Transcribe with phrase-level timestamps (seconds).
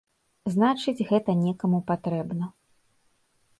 [0.53, 2.51] Значыць, гэта некаму патрэбна.